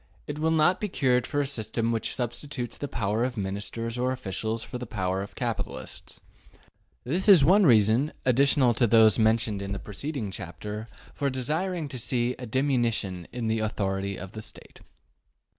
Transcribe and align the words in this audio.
It 0.25 0.39
will 0.39 0.49
not 0.49 0.81
be 0.81 0.87
cured 0.89 1.31
by 1.31 1.41
a 1.41 1.45
system 1.45 1.91
which 1.91 2.15
substitutes 2.15 2.75
the 2.75 2.87
power 2.87 3.23
of 3.23 3.37
Ministers 3.37 3.99
or 3.99 4.11
officials 4.11 4.63
for 4.63 4.79
the 4.79 4.87
power 4.87 5.21
of 5.21 5.35
capitalists 5.35 6.19
This 7.03 7.29
is 7.29 7.45
one 7.45 7.67
reason, 7.67 8.11
additional 8.25 8.73
to 8.73 8.87
those 8.87 9.19
mentioned 9.19 9.61
in 9.61 9.73
the 9.73 9.77
preceding 9.77 10.31
chapter, 10.31 10.87
for 11.13 11.29
desiring 11.29 11.87
to 11.89 11.99
see 11.99 12.33
a 12.39 12.47
diminution 12.47 13.27
in 13.31 13.45
the 13.45 13.59
authority 13.59 14.17
of 14.17 14.31
the 14.31 14.41
State. 14.41 14.79